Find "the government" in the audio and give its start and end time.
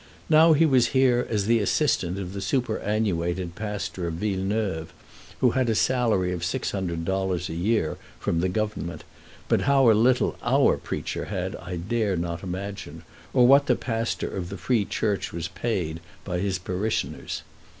8.39-9.03